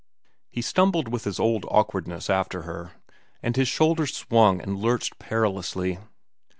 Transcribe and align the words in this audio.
He 0.49 0.63
stumbled 0.63 1.09
with 1.09 1.25
his 1.25 1.39
old 1.39 1.63
awkwardness 1.69 2.27
after 2.27 2.63
her, 2.63 2.93
and 3.43 3.55
his 3.55 3.67
shoulders 3.67 4.15
swung 4.17 4.59
and 4.59 4.79
lurched 4.79 5.19
perilously. 5.19 5.99